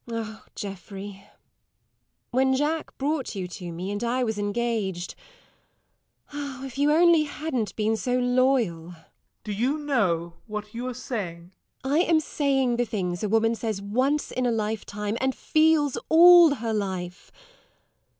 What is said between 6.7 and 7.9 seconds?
you only hadn't